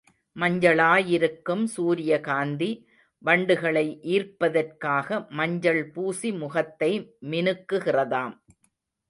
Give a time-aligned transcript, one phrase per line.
[0.35, 2.69] மஞ்சளாயிருக்கும் சூரியகாந்தி,
[3.25, 6.91] வண்டுகளை ஈர்ப்பதற் காக மஞ்சள் பூசி முகத்தை
[7.31, 8.35] மினுக்குகிறதாம்.